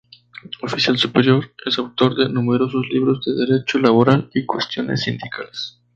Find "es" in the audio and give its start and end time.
1.63-1.77